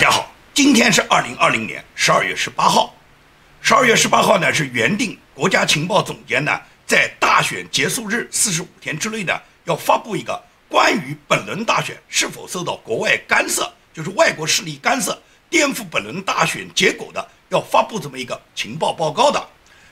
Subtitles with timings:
[0.00, 2.94] 大家好，今天是二零二零年十二月十八号。
[3.60, 19.48] 十二月十八号呢是原定国家情报总监呢在大选结束日四十五天之内呢要发布一个关于本轮大选是否受到国外干涉，就是外国势力干涉颠覆本轮大选结果的，要发布这么一个情报报告的。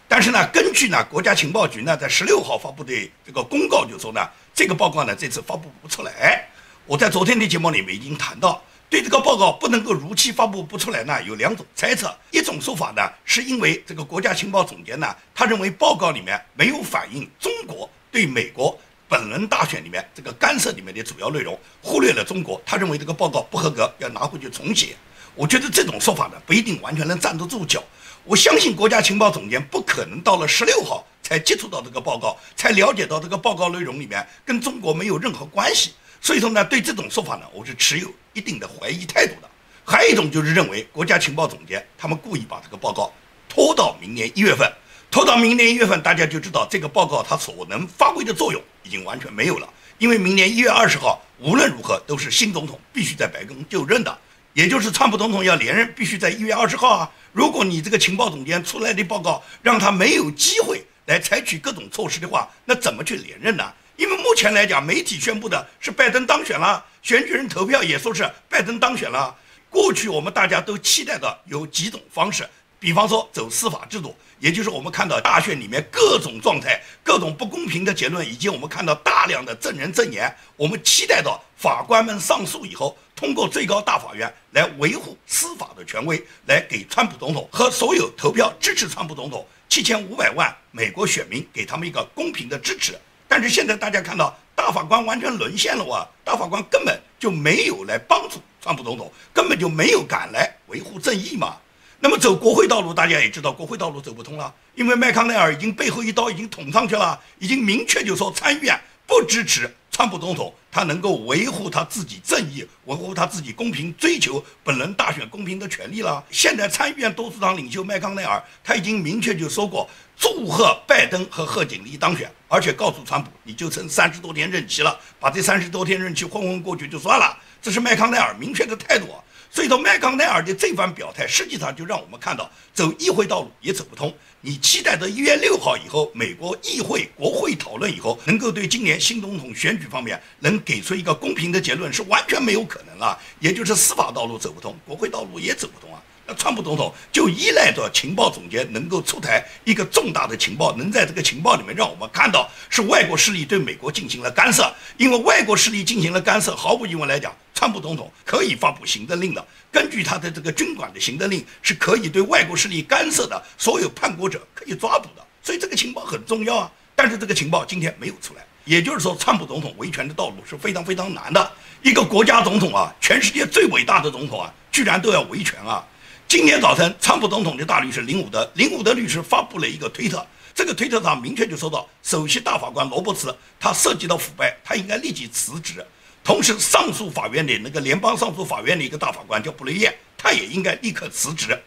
[0.09, 2.95] 但是呢，根据呢国家情报局呢在十六号发布的
[3.27, 6.49] 这个公告就说呢，这个报告呢这次发布不出来。
[6.87, 8.63] 我在昨天的节目里面已经谈到。
[8.91, 12.17] 对这个报告不能够如期发布不出来呢，有两种猜测。
[12.31, 22.61] 一种说法呢，是因为这个国家情报总监呢，他认为报告里面没有反映中国对美国本轮大选里面这个干涉里面的主要内容，忽略了中国。
[22.65, 24.97] 他认为这个报告不合格，要拿回去重写。
[25.35, 27.85] 我觉得这种说法呢，不一定完全能站得住脚。
[28.25, 35.93] 我相信国家情报总监不可能到了十六号才接触到这个报告，才了解到这个报告内容里面跟中国没有任何关系。
[36.21, 39.51] 所以说呢，对这种说法呢，我是持有一定的怀疑态度的。
[39.85, 43.13] 还有一种就是认为国家情报总监他们故意把这个报告
[43.49, 44.71] 拖到明年一月份，
[45.11, 49.69] 拖到明年一月份，大家就知道这个报告它所能发挥的作用已经完全没有了。
[49.99, 54.17] 因为明年一月二十号无论如何都是新总统必须在白宫就任的，
[54.53, 57.11] 也就是川普总统要连任必须在一月二十号啊。
[57.33, 63.73] 如果你这个情报总监出来的报告让他没有机会来采取各种措施的话，那怎么去连任呢？
[63.99, 69.37] 因为目前来讲，媒体宣布的是拜登当选了，选举人投票也说是拜登当选了。
[69.69, 92.97] 过去我们大家都期待的有几种方式，比方说走司法制度，也就是我们看到大选里面各种状态、各种不公平的结论，以及我们看到大量的证人证言，我们期待到法官们上诉以后，通过最高大法院来维护司法的权威，来给川普总统和所有投票支持川普总统七千五百万美国选民给他们一个公平的支持。
[93.29, 96.09] 但是现在大家看到大法官完全沦陷了哇！
[96.25, 101.57] 大法官根本就没有来帮助川普总统，根本就没有敢来维护正义嘛。
[102.01, 109.73] 那么走国会道路，大家也知道国会道路走不通了，因为麦康奈尔已经背后一刀已经捅上去了，已经明确就说参议院不支持。
[109.91, 116.23] 川普总统他能够维护他自己正义，维护他自己公平，追求本人大选公平的权利了。
[116.31, 127.37] 现在参议院多数党领袖麦康奈尔他已经明确就说过，祝贺拜登和贺锦丽当选，而且告诉川普，你就剩三十多天任期了，把这三十多天任期混混过去就算了。
[127.61, 129.09] 这是麦康奈尔明确的态度。
[129.51, 134.15] 所以说，麦康奈尔的这番表态，实际上就让我们看到，走议会道路也走不通。
[134.41, 143.19] 你期待着一月六号以后，美国议会、国会讨论以后，能够对今年新总统选举方面能给出一个公平的结论，是完全没有可能了。
[143.41, 146.01] 也就是司法道路走不通，国会道路也走不通啊。
[146.31, 154.71] 那川普总统就依赖着情报总监能够出台一个重大的情报，能在这个情报里面让我们看到是外国势力对美国进行了干涉。
[154.99, 157.35] 因为外国势力进行了干涉，毫无疑问来讲。
[157.55, 166.71] 川普总统可以发布行政令的，根据他的这个军管的行政令，是可以对外国势力干涉的所有叛国者可以抓捕的，所以这个情报很重要啊。
[166.95, 171.51] 但是这个情报今天没有出来，也就是说，川普总统维权的道路是非常非常难的。
[171.83, 175.85] 一个国家总统啊，全世界最伟大的总统啊，居然都要维权啊。
[176.29, 180.23] 今天早晨，川普总统的大律师林伍德，林伍德律师发布了一个推特，
[180.55, 185.83] 这个推特上明确就说到，首席大法官罗伯茨他涉及到腐败，他应该立即辞职。
[186.23, 191.59] 同时，上诉法院的那个联邦上诉法院的一个大法官叫布雷耶，他也应该立刻辞职。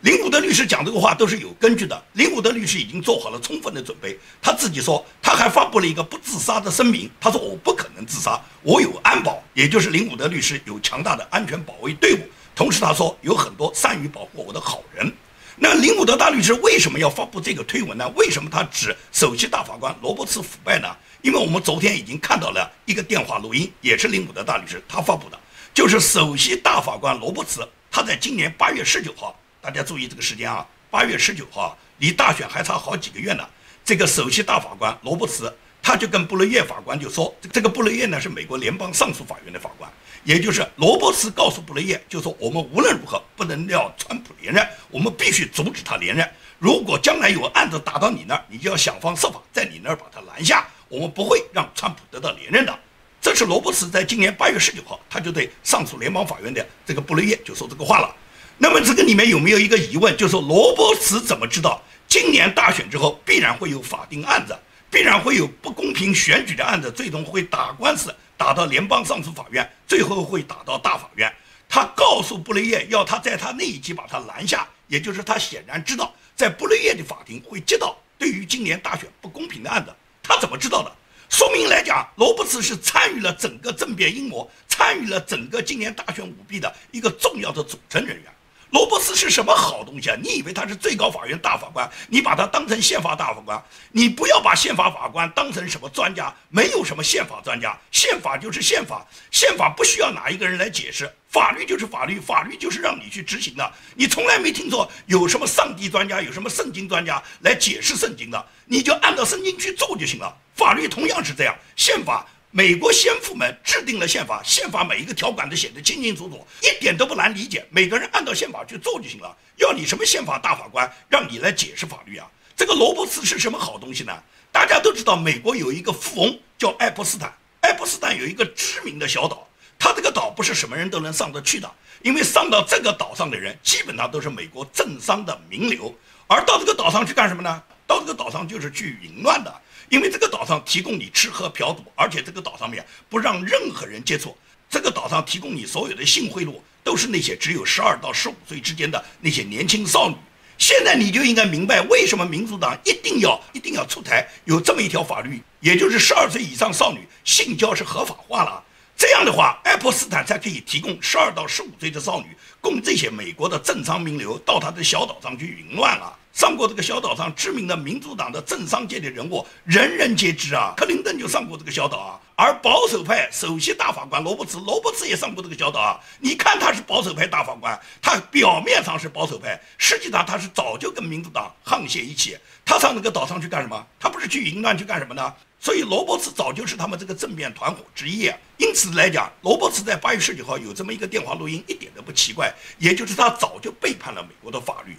[0.00, 2.04] 林伍德律师讲这个话都是有根据的。
[2.14, 7.08] 林伍德律师已经做好了充分的准备，他自己说，他还发布了一个不自杀的声明。
[7.20, 12.18] 他说：“我不可能自杀，我有安保，也就是林伍德律师有强大的安全保卫队伍。
[12.58, 15.08] 同时，他说有很多善于保护我的好人。”
[15.54, 18.08] 那林伍德大律师为什么要发布这个推文呢？
[18.16, 20.88] 为什么他指首席大法官罗伯茨腐败呢？
[21.22, 25.38] 因为我们昨天已经看到了一个电话录音，也是林伍德大律师他发布的，
[25.72, 33.44] 就是首席大法官罗伯茨，他在今年八月十九号，大家注意这个时间啊，八月十九号离大选还差好几个月呢。
[33.84, 39.88] 这个首席大法官罗伯茨，他就跟布雷耶法官就说，这个布雷耶呢是美国联邦上诉法院的法官，
[40.24, 46.28] 也就是罗伯茨告诉布雷耶，就说我们无论如何不能让川普连任，我们必须阻止他连任。
[46.58, 50.66] 如果将来有案子打到你那儿，你就要想方设法在你那儿把他拦下。
[50.88, 52.78] 我们不会让川普得到连任的。
[53.20, 58.14] 这是罗伯茨在今年八月十九号，他就对上诉联邦法院的这个布雷耶就说这个话了。
[58.56, 64.58] 那么这个里面有没有一个疑问，就是说罗伯茨怎么知道今年大选之后必然会有法定案子，
[64.90, 71.30] 必然会有不公平选举的案子，最终会打官司打到联邦上诉法院，最后会打到大法院？
[71.68, 79.92] 他告诉布雷耶要他在他那一级把他拦下，也就是他显然知道在布雷耶的法庭会接到对于今年大选不公平的案子。
[80.22, 80.90] 他怎么知道的？
[81.28, 88.32] 说明来讲，罗伯茨是参与了整个政变阴谋，参与了整个今年大选舞弊的一个重要的组成人员。
[88.70, 90.16] 罗伯斯是什么好东西啊？
[90.22, 91.90] 你以为他是最高法院大法官？
[92.08, 93.62] 你把他当成宪法大法官？
[93.92, 96.34] 你不要把宪法法官当成什么专家？
[96.50, 103.72] 没有什么宪法专家，宪法就是宪法，宪法不需要哪一个人来解释，法律就是法律，法律就是让你去执行的。
[103.94, 110.36] 你从来没听说有什么上帝专家，有什么圣经专家来解释圣经的，你就按照圣经去做就行了。
[110.54, 112.26] 法律同样是这样，宪法。
[112.50, 117.66] 美国先父们制定了宪法，宪法每一个条款都写得清清楚楚，一点都不难理解。
[117.70, 119.36] 每个人按照宪法去做就行了。
[119.56, 122.26] 要你什么宪法大法官，让你来解释法律啊？
[122.56, 124.12] 这个罗伯茨是什么好东西呢？
[124.50, 129.46] 大家都知道，美国有一个富翁叫爱泼斯坦，爱泼斯坦有一个知名的小岛，
[129.78, 131.70] 他这个岛不是什么人都能上得去的，
[132.02, 135.94] 因为上到这个岛上的人基本上都是美国政商的名流，
[136.26, 137.62] 而到这个岛上去干什么呢？
[137.86, 139.54] 到这个岛上就是去淫乱的。
[139.88, 144.36] 因为这个岛上提供你吃喝嫖赌，而且这个岛上面不让任何人接触。
[144.70, 146.54] 这个岛上提供你所有的性贿赂，
[146.84, 150.14] 都是那些只有十二到十五岁之间的那些年轻少女。
[150.58, 158.62] 现在你就应该明白，为什么民主党一定要一定要出台有这么一条法律，也就是十二岁以上少女性交是合法化了。
[158.96, 162.26] 这样的话，爱泼斯坦才可以提供十二到十五岁的少女，
[162.60, 166.14] 供这些美国的政商名流到他的小岛上去淫乱了。
[166.38, 170.72] 上过这个小岛上知名的民主党的政商界的人物，人人皆知啊。
[170.76, 175.98] 克林顿就上过这个小岛啊，而保守派首席大法官罗伯茨，罗伯茨也上过这个小岛啊。
[176.20, 182.38] 你看他是保守派大法官，他表面上是保守派，实际上他是早就跟民主党沆瀣一气。
[182.64, 183.84] 他上那个岛上去干什么？
[183.98, 185.34] 他不是去淫乱去干什么呢？
[185.58, 188.30] 所以罗伯茨早就是他们这个政变团伙之一。
[188.58, 192.54] 因此来讲，罗伯茨在八月十九号有这么一个电话录音，一点都不奇怪。
[192.78, 194.96] 也就是他早就背叛了美国的法律。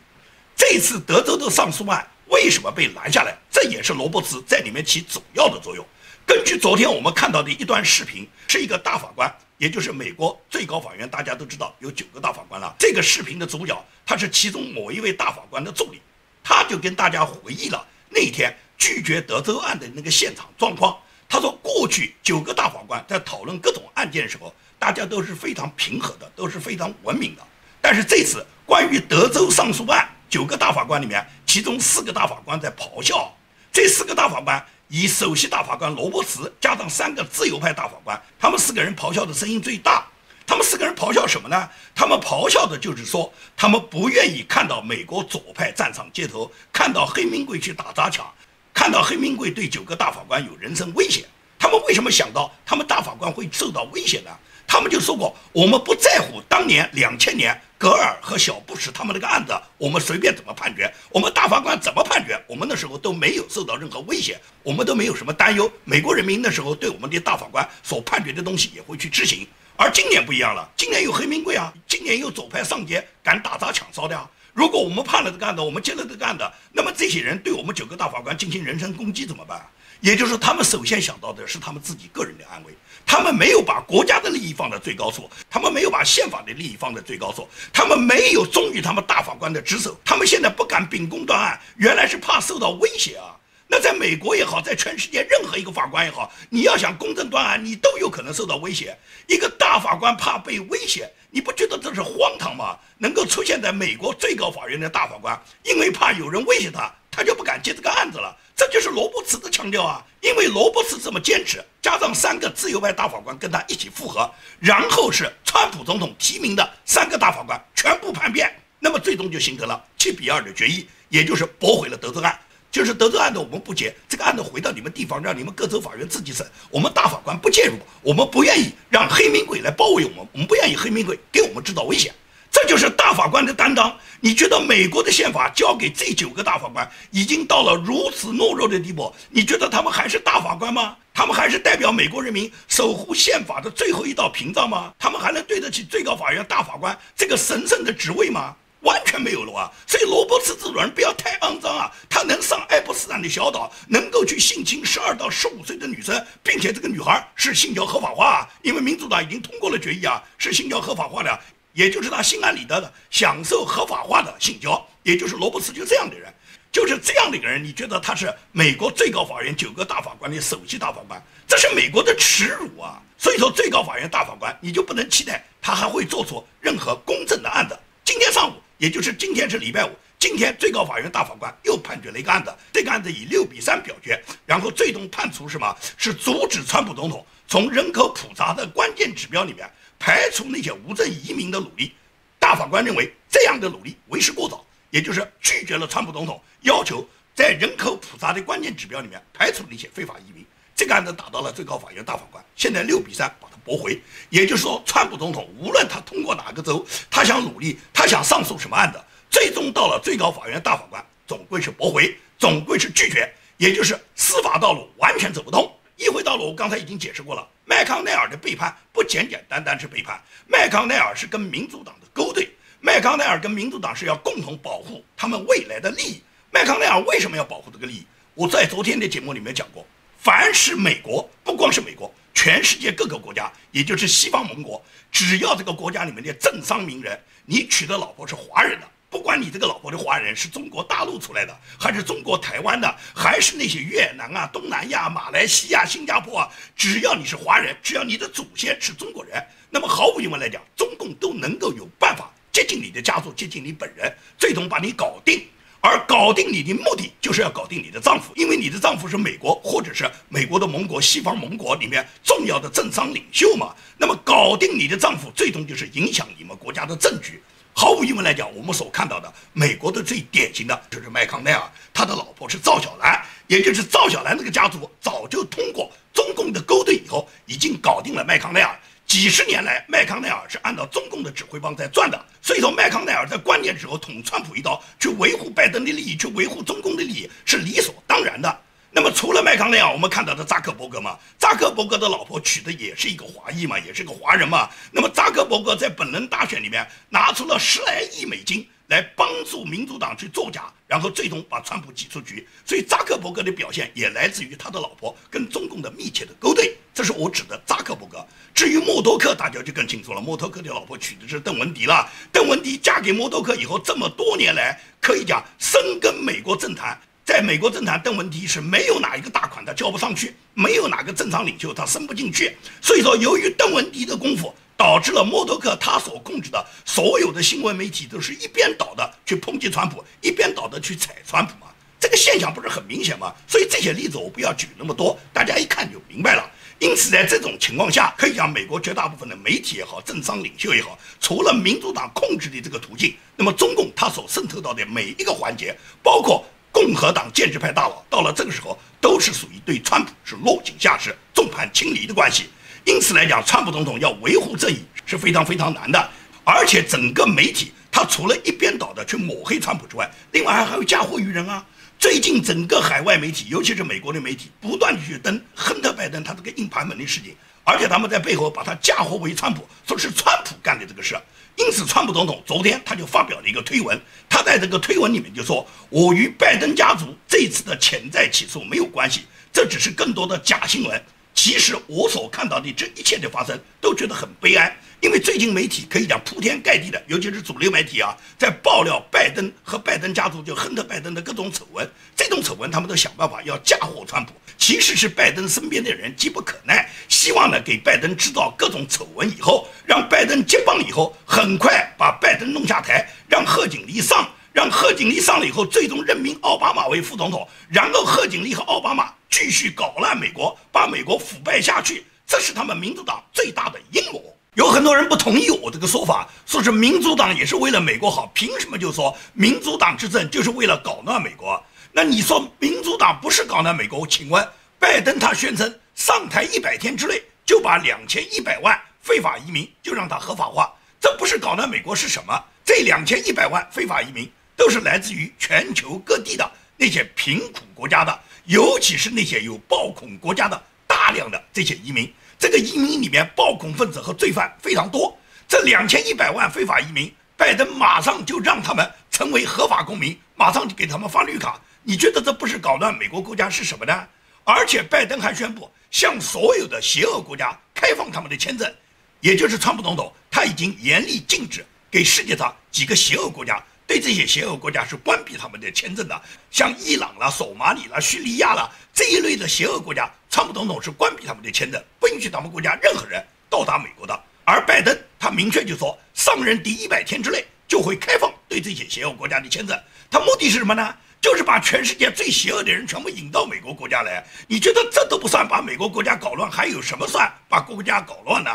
[0.60, 3.34] 这次德州的上诉案为什么被拦下来？
[3.50, 5.84] 这也是罗伯茨在里面起主要的作用。
[6.26, 12.76] 根据昨天我们看到的一段视频，是一个大法官，也就是美国最高法院，大家都知道有九个大法官了。
[12.78, 16.02] 这个视频的主角，他是其中某一位大法官的助理，
[16.44, 20.94] 他就跟大家回忆了那天拒绝德州案的那个现场状况。
[21.30, 27.42] 他说，过去九个大法官在讨论各种案件的时候，大家都是非常平和的，都是非常文明的。
[27.82, 33.34] 但是这次关于德州上诉案，九个大法官里面，其中四个大法官在咆哮。
[33.72, 40.06] 这四个大法官以首席大法官罗伯茨加上三个自由派大法官，他们四个人咆哮的声音最大。
[40.46, 41.70] 他们四个人咆哮什么呢？
[41.94, 48.26] 他们咆哮的就是说，他们不愿意看到美国左派站上街头，看到黑名贵去打砸抢，
[48.74, 51.24] 看到黑名贵对九个大法官有人身威胁。
[51.60, 54.32] 他们为什么想到他们大法官会受到威胁呢？
[54.72, 57.60] 他们就说过，我们不在乎当年两千年。
[57.76, 65.72] 格尔和小布什他们那个案子，我们随便怎么判决，我们大法官怎么判决，我们那时候都没有受到任何威胁，我们都没有什么担忧。
[65.86, 69.48] 美国人民那时候对我们的大法官所判决的东西也会去执行。
[69.78, 74.30] 而今年不一样了，今年有黑名贵啊，今年有左派上街敢打砸抢烧的啊。
[74.54, 76.44] 如果我们判了这个案子，我们接了这个案子，
[76.74, 79.66] 那么这些人对我们九个大法官进行人身攻击怎么办？
[80.02, 82.74] 也就是他们首先想到的是他们自己个人的安危。
[83.06, 93.36] 他们没有把国家的利益放在最高处，他们没有把宪法的利益放在最高处，他们没有忠于他们大法官的职守，他们现在不敢秉公断案，原来是怕受到威胁啊。
[93.72, 98.98] 那在美国也好，在全世界任何一个法官也好，你要想公正断案，你都有可能受到威胁。
[99.28, 102.78] 一个大法官怕被威胁，你不觉得这是荒唐吗？
[102.98, 108.36] 能够出现在美国最高法院的大法官，因为怕有人威胁他，他就不敢接这个案子了。
[108.60, 122.38] 这就是罗伯茨的强调啊，因为罗伯茨这么坚持，加上三个自由派大法官跟他一起复合，然后是川普总统提名的三个大法官全部叛变，那么最终就形成了七比二的决议，也就是驳回了德州案，
[122.70, 132.14] 就是德州案的我们不结，这个案子回到你们地方，让你们各州法院自己审，我们大法官不介入，我们不愿意让黑名贵来包围我们，我们不愿意黑名贵给我们制造危险。
[132.52, 133.96] 这就是大法官的担当。
[134.20, 139.14] 你觉得美国的宪法交给这九个大法官已经到了如此懦弱的地步？
[139.30, 140.96] 你觉得他们还是大法官吗？
[141.14, 144.94] 他们还是代表美国人民守护宪法的最后一道屏障吗？
[144.98, 148.56] 他们还能对得起最高法院大法官这个神圣的职位吗？
[148.82, 149.72] 完全没有了啊！
[149.86, 151.92] 所以罗伯茨这种人不要太肮脏啊！
[152.10, 161.40] 他能上爱泼斯坦的小岛，能够去性侵十二到十五岁的女生，并且这个女孩是性交合法化，因为民主党已经通过了决议啊，是性交合法化的。
[161.80, 166.30] 也就是他心安理得的享受合法化的性交，也就是罗伯茨就这样的人，
[166.74, 167.64] 就是这样的一个人。
[167.64, 173.02] 你觉得他是美国最高法院九个大法官的首席大法官，这是美国的耻辱啊！
[173.18, 177.80] 所以说，最高法院大法官你就不能期待他还会做出任何公正的案子。
[178.04, 185.74] 今天上午，也就是今天是礼拜五，今天最高法院大法官又判决了一个案子，这个案子以六比三表决，然后最终判处什么？
[185.96, 189.66] 是阻止川普总统从人口普查的关键指标里面
[190.00, 191.94] 排除那些无证移民的努力。
[192.40, 200.44] 大法官认为这样的努力为时过早，也就是拒绝了川普总统要求在人口普查的关键指标里面排除那些非法移民。
[200.74, 204.02] 这个案子打到了最高法院大法官，现在六比三把它驳回。
[204.30, 208.98] 也就是说，川普总统无论他通过哪个州，他想努力，他想上诉什么案子，
[209.30, 215.70] 最终到了最高法院大法官总归是驳回，总归是拒绝，也就是司法道路完全走不通。
[216.00, 222.50] 议会道路我刚才已经解释过了，麦康奈尔的背叛不简简单单是背叛，麦康奈尔是跟民主党的勾兑。
[222.80, 226.24] 麦康奈尔跟民主党是要共同保护他们未来的利益。
[226.52, 228.08] 麦康奈尔为什么要保护这个利益？
[228.34, 229.86] 我在昨天的节目里面讲过，
[230.18, 252.32] 凡是美国，不光是美国，全世界各个国家，也就是西方盟国，只要这个国家里面的政商名人，你娶的老婆是华人的，不管你这个老婆的华人是中国大陆出来的，还是中国台湾的，还是那些越南啊、东南亚、马来西亚、新加坡啊，只要你是华人，只要你的祖先是中国人，那么毫无疑问来讲，中共都能够有办法。
[252.52, 255.48] 接近你的家族，接近你本人，最终把你搞定。
[255.82, 263.74] 而搞定你的目的，就是要搞定你的丈夫，因为你的丈夫是美国或者是美国的盟国、西方盟国里面重要的政商领袖嘛。
[263.98, 267.42] 那么搞定你的丈夫，最终就是影响你们国家的政局。
[267.80, 278.78] 毫无疑问来讲，我们所看到的美国的最典型的就是麦康奈尔，他的老婆是赵小兰，也就是赵小兰这个家族早就通过中共的勾兑以后，已经搞定了麦康奈尔。
[279.08, 288.60] 几十年来，麦康奈尔是按照中共的指挥棒在转的，所以说麦康奈尔在关键时候捅川普一刀，去维护拜登的利益，去维护中共的利益是理所当然的。
[288.92, 294.70] 那么除了麦康奈尔，我们看到的扎克伯格嘛，扎克伯格的老婆娶的也是一个华裔嘛，也是个华人嘛。
[294.92, 298.68] 那么扎克伯格在本轮大选里面拿出了十来亿美金。
[298.90, 302.48] 来帮助民主党去作假，然后最终把川普挤出局。
[302.66, 306.76] 所以扎克伯格的表现也来自于他的老婆跟中共的密切的勾兑。
[306.92, 308.26] 这是我指的扎克伯格。
[308.52, 310.20] 至于默多克，大家就更清楚了。
[310.20, 312.10] 默多克的老婆娶的是邓文迪了。
[312.32, 317.00] 邓文迪嫁给默多克以后，这么多年来可以讲深耕美国政坛。
[317.30, 322.58] 在美国政坛，邓文迪是没有哪一个大款他交不上去，没有哪个政商领袖他升不进去。
[322.82, 324.52] 所以说，由于邓文迪的功夫。
[324.76, 331.68] 导致了默多克他所控制的所有的新闻媒体都是一边倒的去抨击川普，一边倒的去踩川普嘛？
[332.00, 333.36] 这个现象不是很明显吗？
[333.46, 336.50] 所以这些例子我不要举那么多，大家一看就明白了。
[336.80, 352.50] 因此，在这种情况下，可以讲美国绝大部分的媒体也好，政商领袖也好，除了民主党控制的这个途径，那么中共他所渗透到的每一个环节，包括共和党建制派大佬，到了这个时候都是属于对川普是落井下石、众叛亲离的关系。
[352.86, 356.10] 因此来讲，川普总统要维护正义是非常非常难的，
[356.44, 361.66] 而且整个媒体他除了一边倒的去抹黑川普之外，另外还还会嫁祸于人啊。
[362.00, 367.36] 最近整个海外媒体，尤其是美国的媒体，不断的去登亨特拜登他这个硬盘门的事情，
[367.66, 371.20] 而且他们在背后把他嫁祸为川普，说是川普干的这个事。
[371.56, 381.04] 因此，川普总统昨天他就发表了一个推文，他在这个推文里面就说：“我与拜登家族这次的潜在起诉没有关系，这只是更多的假新闻。”
[381.42, 391.90] 其实我所看到的这一切的发生，都觉得很悲哀，因为最近媒体可以讲铺天盖地的，尤其是主流媒体啊，在爆料拜登和拜登家族就亨特拜登的各种丑闻。
[392.14, 404.30] 这种丑闻他们都想办法要嫁祸川普，其实是拜登身边的人急不可耐，希望呢给拜登制造各种丑闻，以后让拜登接棒以后，很快把拜登弄下台，让贺锦丽上。
[404.52, 414.22] 让贺锦丽上了以后，最终任命奥巴马为副总统，然后贺锦丽和奥巴马继续搞烂美国，把美国腐败下去，这是他们民主党最大的阴谋。
[414.56, 421.64] 有很多人不同意我这个说法，说是民主党也是为了美国好，凭什么就说民主党执政就是为了搞乱美国？
[421.92, 424.06] 那你说民主党不是搞乱美国？
[424.06, 432.44] 请问拜登他宣称上台一百天之内就把两千一百万非法移民就让他合法化，这不是搞乱美国是什么？
[432.66, 434.30] 这两千一百万非法移民。
[434.60, 438.20] 都是来自于全球各地的那些贫苦国家的，
[438.50, 442.12] 尤其是那些有暴恐国家的大量的这些移民。
[442.40, 445.16] 这个移民里面，暴恐分子和罪犯非常多。
[445.48, 451.62] 这两千一百万非法移民，拜登马上就让他们成为合法公民，马上就给他们发绿卡。
[451.84, 454.08] 你觉得这不是搞乱美国国家是什么呢？
[454.44, 458.74] 而且拜登还宣布向所有的邪恶国家开放他们的签证，
[459.22, 463.64] 也就是川普总统他已经严厉禁止给世界上几个邪恶国家。
[463.90, 474.24] 对这些邪恶国家是关闭他们的签证的，像伊朗啦、索马里啦、叙利亚啦这一类的邪恶国家，川普总统是关闭他们的签证，不允许他们国家任何人到达美国的。
[474.46, 479.76] 而拜登他明确就说，上任第一百天之内就会开放对这些邪恶国家的签证。
[480.12, 480.96] 他目的是什么呢？
[481.20, 484.24] 就是把全世界最邪恶的人全部引到美国国家来。
[484.48, 488.52] 你觉得这都不算把美国国家搞乱，还有什么算把国家搞乱呢？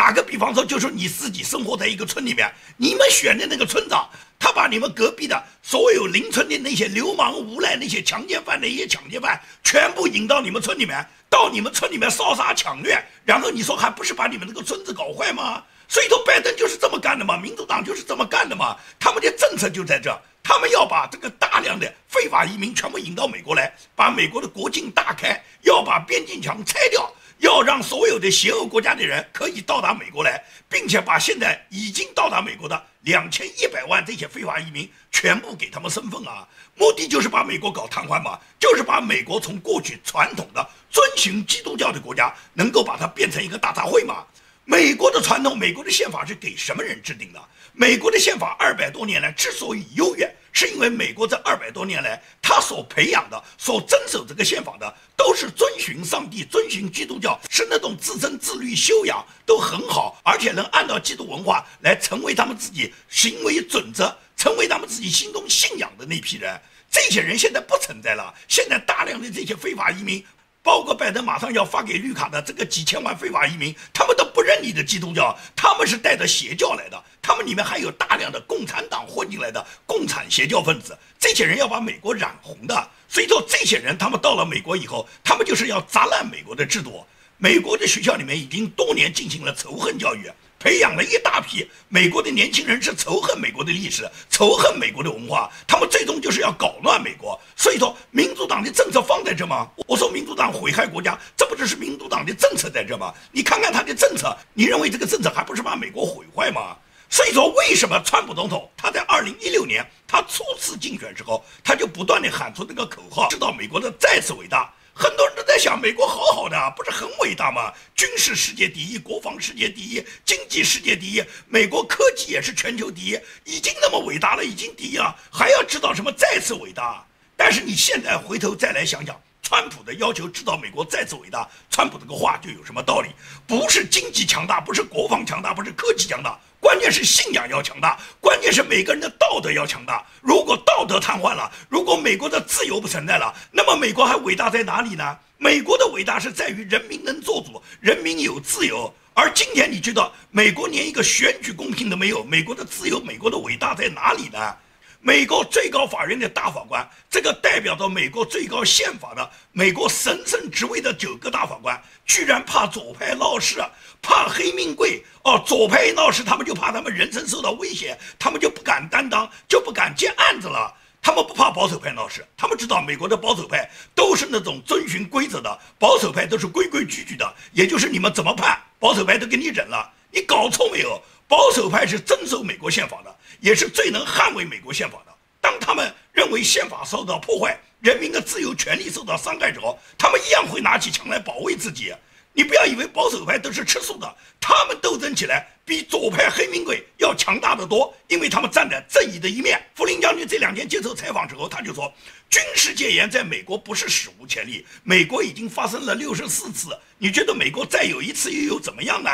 [0.00, 15.62] 打个比方说，就是你自己生活在一个村里面，你们选的那个村长，他把你们隔壁的所有邻村的那些流氓无赖、那些强奸犯、那些抢劫犯，全部引到你们村里面，到你们村里面烧杀抢掠，然后你说还不是把你们那个村子搞坏吗？
[15.86, 44.24] 所以说，拜登就是这么干的嘛，民主党就是这么干的嘛，他们的政策就在这，他们要把这个大量的非法移民全部引到美国来，把美国的国境大开，要把边境墙拆掉，要让所有的邪恶国家的人可以到达美国来，并且把现在已经到达美国的两千一百万这些非法移民全部给他们身份啊，目的就是把美国搞瘫痪嘛，就是把美国从过去传统的遵循基督教的国家，能够把它变成一个大杂烩嘛。
[44.66, 47.42] 美国的传统，美国的宪法是给什么人制定的？
[47.72, 66.60] 美国的宪法二百多年来之所以优越，是因为美国这二百多年来，他所培养的、所遵守这个宪法的，都是遵循上帝、遵循基督教，是那种自身自律修养都很好，而且能按照基督文化来成为他们自己行为准则，成为他们自己心中信仰的那批人。
[66.90, 70.24] 这些人现在不存在了，现在大量的这些非法移民。
[70.62, 82.88] 包括拜登马上要发给绿卡的这个几千万非法移民，他们都不认你的基督教，他们是带着邪教来的，他们里面还有大量的共产党混进来的共产邪教分子，这些人要把美国染红的。
[83.08, 87.04] 所以说，这些人他们到了美国以后，他们就是要砸烂美国的制度。
[87.38, 90.30] 美国的学校里面已经多年进行了仇恨教育。
[90.60, 97.40] 培养了一大批美国的年轻人，是仇恨美国的历史，仇恨美国的文化，他们最终就是要搞乱美国。
[97.56, 99.66] 所以说，民主党的政策放在这吗？
[99.86, 103.14] 我说民主党毁害国家，这不就是民主党的政策在这吗？
[103.32, 106.76] 你看看他的政策，你认为这个政策还不是把美国毁坏吗？
[107.08, 114.70] 所以说，为什么川普总统他在二零一六年他初次竞选时候，他就不断的喊出这个口号，知道美国的再次伟大。
[115.00, 117.72] 很多人都在想，美国好好的，不是很伟大吗？
[117.96, 127.02] 军事世界第一，国防世界第一，经济世界第一，美国科技也是全球第一，已经那么伟大了，已经第一了，还要知道什么再次伟大？
[127.34, 129.18] 但是你现在回头再来想想，
[129.50, 133.08] 川普的要求知道美国再次伟大，川普这个话就有什么道理？
[133.48, 136.38] 不是经济强大，不是国防强大，不是科技强大。
[136.60, 140.06] 关键是信仰要强大，关键是每个人的道德要强大。
[140.20, 145.18] 如果道德瘫痪了，如果美国的自由不存在了，那么美国还伟大在哪里呢？
[145.36, 148.94] 美国的伟大是在于人民能做主，人民有自由。
[149.14, 154.54] 而今天你知道美国连一个选举公平都没有，美国的自由，美国的伟大在哪里呢？
[155.02, 163.64] 美国最高法院的大法官，这个代表着美国最高宪法的美国神圣职位的九个大法官，居然怕左派闹事，
[164.02, 165.42] 怕黑命贵哦！
[165.46, 170.70] 左派一闹事，他们就怕他们人生受到威胁，他们就不敢担当，就不敢接案子了。
[171.00, 179.90] 他们不怕保守派闹事，他们知道美国的保守派都是那种遵循规则的，保守派都是规规矩矩的，也就是你们怎么判，保守派都给你忍了。
[180.12, 181.00] 你搞错没有？
[181.30, 183.16] 保守派是遵守美国宪法的。
[183.40, 185.14] 也是最能捍卫美国宪法的。
[185.40, 191.90] 当他们认为宪法受到破坏，人民的自由权利受到伤害时候，他们一样会拿起枪来保卫自己。
[192.32, 199.60] 你不要以为保守派都是吃素的，他们斗争起来比左派黑名贵要强大的多，因为他们站在正义的一面。
[199.74, 201.92] 福林将军这两天接受采访之后，他就说，
[202.30, 206.68] 军事戒严在美国不是史无前例，美国已经发生了六十四次。
[206.98, 209.10] 你觉得美国再有一次又有怎么样呢？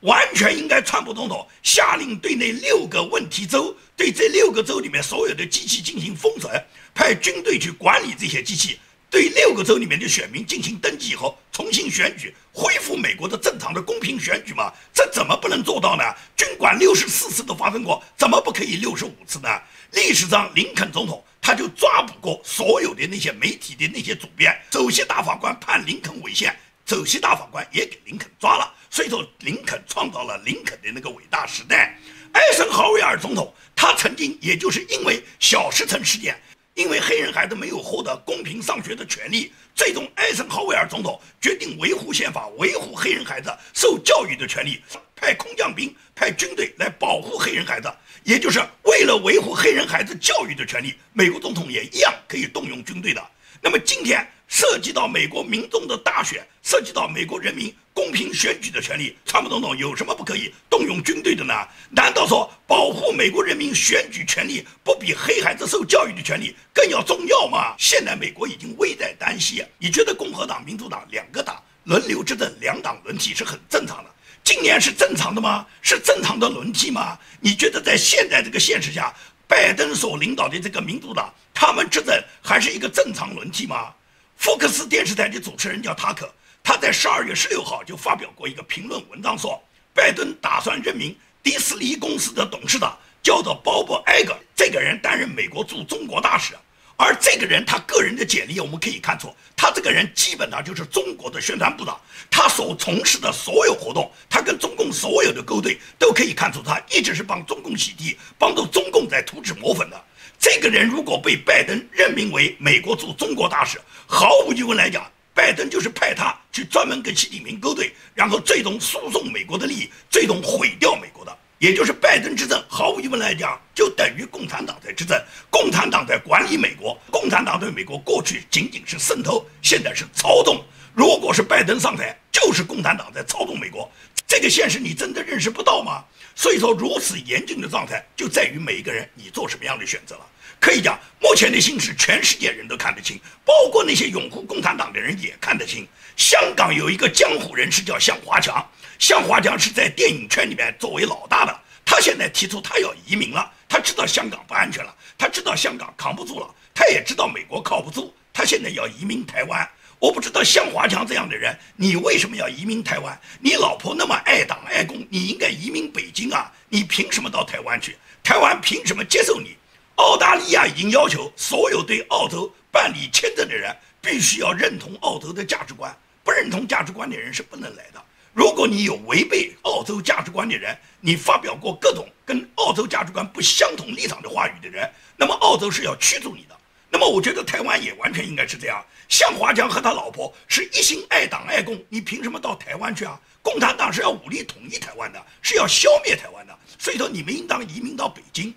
[0.00, 6.50] 完全应该，川普总统下令对那六个问题州，对这六个州里面所有的机器进行封存，
[6.94, 8.78] 派军队去管理这些机器，
[9.10, 14.72] 对六个州里面的选民进行登记以后重新选举，恢复美国的正常的公平选举嘛？
[14.94, 16.04] 这怎么不能做到呢？
[16.36, 19.48] 军管六十四次都发生过，怎么不可以六十五次呢？
[19.90, 28.72] 历史上林肯总统他就抓捕过所有的那些媒体的那些主编，首席大法官判林肯违宪，首席大法官也给林肯抓了。
[28.90, 31.98] 所以说，林肯创造了林肯的那个伟大时代。
[32.32, 36.40] 艾森豪威尔总统，他曾经也就是因为小石城事件，
[36.80, 44.80] 因为黑人孩子没有获得公平上学的权利，最终艾森豪威尔总统决定维护宪法，维护黑人孩子受教育的权利，
[45.14, 47.92] 派空降兵、派军队来保护黑人孩子，
[48.24, 53.22] 也就是为了维护黑人孩子教育的权利，美国总统也一样可以动用军队的。
[53.60, 57.74] 那么今天涉及到美国民众的大选，涉及到美国人民。
[57.92, 61.52] 公平选举的权利，川普总统有什么不可以动用军队的呢？
[61.90, 67.74] 难道说保护美国人民选举权利不比黑孩子受教育的权利更要重要吗？
[67.76, 74.10] 现在美国已经危在旦夕，你觉得共和党、民主党两个党轮流执政，两党轮替是很正常的？
[74.42, 75.66] 今年是正常的吗？
[75.82, 77.18] 是正常的轮替吗？
[77.40, 79.14] 你觉得在现在这个现实下，
[79.50, 83.92] 拜登所领导的这个民主党，他们执政还是一个正常轮替吗？
[84.36, 86.32] 福克斯电视台的主持人叫塔克，
[86.62, 89.60] 他在十二月十六号就发表过一个评论文章，说
[89.92, 96.54] 拜登打算任命迪士尼公司的董事长叫做鲍勃·艾格，这个人担任美国驻中国大使。
[97.02, 101.98] 而这个人他个人的简历，我们可以看出，他这个人基本上就是中国的宣传部长。
[102.30, 109.98] 他所从事的所有活动，他跟中共所有的勾兑，都可以看出他一直是帮中共洗地，帮助中共在图纸抹粉的。
[110.38, 121.34] 这个人如果被拜登任命为美国驻中国大使，毫无疑问来讲，拜登就是派他去专门跟习近平勾兑，然后最终输送美国的利益，最终毁掉美国的。
[121.60, 130.64] 也就是拜登执政，毫无疑问来讲，就等于共产党在执政，共产党在管理美国，共产党对美国过去仅仅是渗透，现在是操纵。
[130.94, 133.92] 如果是拜登上台，就是共产党在操纵美国，
[134.26, 136.02] 这个现实你真的认识不到吗？
[136.34, 140.26] 所以说，如此严峻的状态，就在于每一个人你做什么样的选择了。
[140.58, 145.86] 可以讲，目前的形势，全世界人都看得清，包括那些拥护共产党的人也看得清。
[146.16, 148.66] 香港有一个江湖人士叫向华强。
[149.00, 159.66] 向华强是在电影圈里面作为老大的，他现在提出他要移民了，他知道香港不安全了，他知道香港扛不住了，他也知道美国靠不住，他现在要移民台湾。
[159.98, 163.18] 我不知道向华强这样的人，你为什么要移民台湾？
[163.40, 166.52] 你老婆那么爱党爱公，你应该移民北京啊！
[166.68, 167.96] 你凭什么到台湾去？
[168.22, 169.56] 台湾凭什么接受你？
[169.94, 178.02] 澳大利亚已经要求所有对澳洲办理签证的人必须要认同澳洲的价值观，不认同价值观的人是不能来的。
[178.40, 186.56] 如果你有违背澳洲价值观的人，你发表过各种跟澳洲价值观不相同立场的话语的人，那么澳洲是要驱逐你的。
[186.88, 188.82] 那么我觉得台湾也完全应该是这样。
[189.10, 193.20] 向华强和他老婆是一心爱党爱共，你凭什么到台湾去啊？
[193.42, 198.54] 共产党是要武力统一台湾的，是要消灭台湾的，所以说你们应当移民到北京。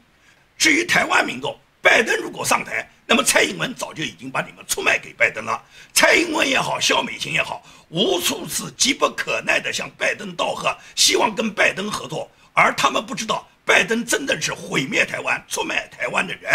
[0.57, 2.89] 至于台湾民众，拜登如果上台。
[3.05, 5.61] 那么蔡英文早就已经把你们出卖给拜登了。
[5.93, 12.29] 蔡英文也好，肖美琴也好，无数次急不可耐地向拜登道贺，希望跟拜登合作。
[12.53, 16.51] 而他们不知道，拜登真的是毁灭台湾、出卖台湾的人。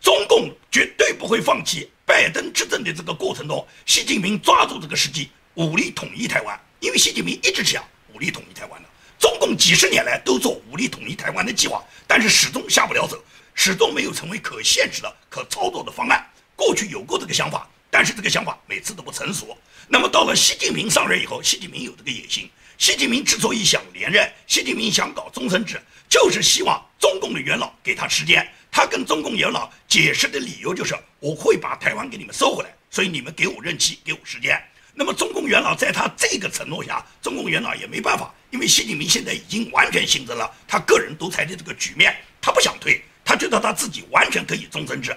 [0.00, 6.58] 中共绝对不会放弃拜登执政的这个过程中，习近平抓住这个时机，武力统一台湾。
[6.80, 13.22] 因为习近平一直想武力统一台湾的，中共几十年来都做武力统一台湾的计划，但是始终下不了手。
[13.56, 16.24] 始终没有成为可现实的、可操作的方案。
[16.54, 19.58] 过去有过这个想法，但是这个想法每次都不成熟。
[19.88, 22.48] 那么到了习近平上任以后，习近平有这个野心。
[22.78, 28.46] 习近平之所以想连任，习近平想搞终身制，就是希望中共的元老给他时间。
[28.70, 34.62] 他跟中共元老解释的理由就是：我会把台湾给你们收回来，所以你们给我任期，给我时间。
[34.92, 43.02] 那么中共元老在他这个承诺下，中共元老也没办法，因为习近平现在已经完全形成了他个人独裁的这个局面，他不想退。
[43.26, 45.14] 他觉得他自己完全可以终身制，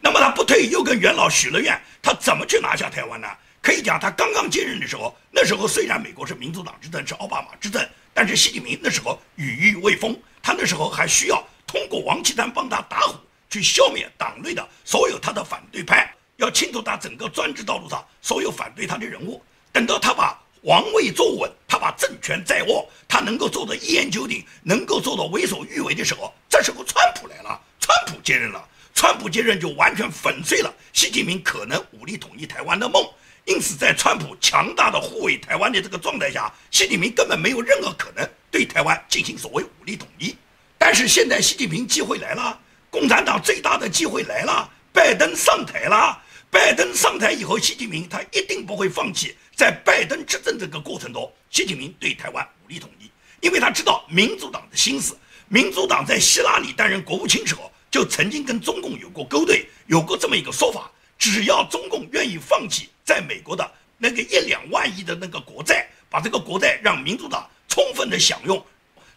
[0.00, 3.28] 那么他不退又跟元老许了愿，他怎么去拿下台湾呢？
[3.60, 13.18] 可以讲，他刚刚接任的时候，那时候虽然美国是民主党执政，是奥巴马执政，但是习近平那时候羽翼未丰，他那时候还需要通过王岐山帮他打虎，
[13.50, 19.44] 去消灭党内的所有他的反对派，要清除他整个专制道路上所有反对他的人物。
[19.70, 28.62] 等到他把王位坐稳，他把政权在握，他能够做到一言九鼎，能够做到为所欲为的时候，这时候川普来了，川普接任了，
[28.94, 33.02] 川普接任就完全粉碎了习近平可能武力统一台湾的梦。
[33.46, 40.36] 因此，在川普强大的护卫台湾的这个状态下，习近平根本没有任何可能对台湾进行所谓武力统一。
[40.76, 46.22] 但是现在，习近平机会来了，共产党最大的机会来了，拜登上台了。
[46.50, 49.36] 拜登上台以后，习近平他一定不会放弃。
[49.54, 53.08] 在拜登执政这个过程中，习近平对台湾武力统一，
[53.40, 55.16] 因为他知道民主党的心思。
[55.46, 68.64] 民主党在希拉里担任国务卿时候，就曾经跟中共有过勾兑，有过这么一个说法：只要中共愿意放弃在美国的那个一两万亿的那个国债，把这个国债让民主党充分的享用。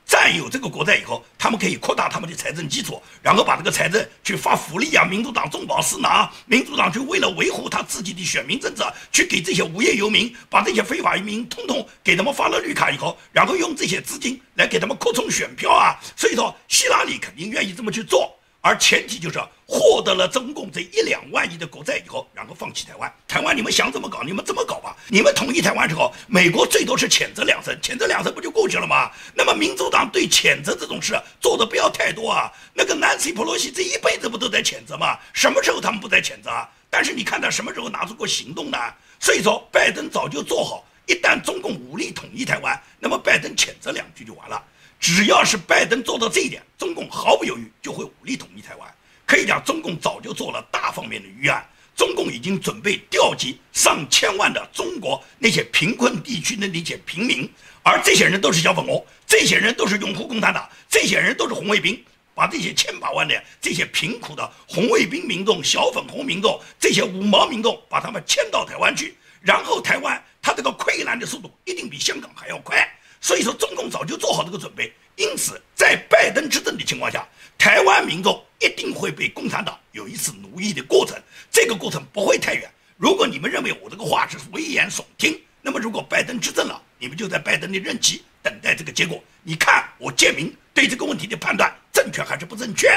[0.06, 15.98] 占有这个国债以后，他们可以扩大他们的财政基础，然后把这个财政去发福利啊，民主党重保私囊，民主党就为了维护他自己的选民政策，去给这些无业游民，把这些非法移民通通给他们发了绿卡以后，然后用这些资金来给他们扩充选票啊。
[16.16, 18.34] 所以说，希拉里肯定愿意这么去做。
[18.62, 19.42] 而前提就是
[19.74, 23.12] 获得了中共这一两万亿的国债以后，然后放弃台湾。
[23.28, 24.96] 台湾你们想怎么搞，你们怎么搞吧。
[25.08, 29.10] 你们统一台湾之后，美国最多是谴责两声，谴责两声不就过去了吗？
[29.34, 32.52] 那么民主党对谴责这种事做的不要太多啊。
[32.76, 35.18] 那个南希·普洛西这一辈子不都在谴责吗？
[35.34, 36.70] 什么时候他们不在谴责啊？
[36.92, 38.78] 但是你看他什么时候拿出过行动呢？
[39.20, 44.64] 所以说，拜登早就做好，一旦中共武力统一台湾，那么拜登谴责两句就完了。
[45.00, 48.94] 只要是拜登做到这一点，中共毫不犹豫就会武力统一台湾。
[49.34, 51.68] 可以讲，中共早就做了大方面的预案。
[51.96, 57.50] 中共已经准备调集上千万的中国那些贫困地区的那些平民，
[57.82, 62.00] 而这些人都是小粉红，这些人都是拥护共产党，这些人都是红卫兵，
[62.36, 72.88] 把这些千把万的这些贫苦的红卫兵民众、小粉红民众、这些五毛民众，把他们迁到台湾去，然后台湾它这个溃烂的速度一定比香港还要快。
[73.20, 81.22] 所以说，中共早就做好这个准备，因此在拜登执政的情况下，台湾民众一定会被共产党有一次奴役的过程，
[81.52, 82.72] 这个过程不会太远。
[82.96, 89.22] 如果你们认为我这个话是危言耸听，那么如果拜登执政了，你们就在拜登的任期等待这个结果。
[89.44, 92.90] 你看我建明对这个问题的判断正确还是不正确？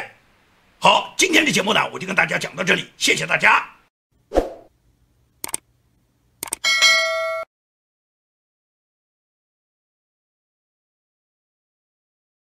[0.79, 3.76] 好，今天的节目呢，我就跟大家讲到这里，谢谢大家。